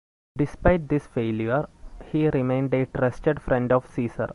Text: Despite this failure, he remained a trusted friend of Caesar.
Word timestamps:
Despite 0.35 0.89
this 0.89 1.05
failure, 1.05 1.69
he 2.11 2.27
remained 2.31 2.73
a 2.73 2.87
trusted 2.87 3.39
friend 3.39 3.71
of 3.71 3.85
Caesar. 3.91 4.29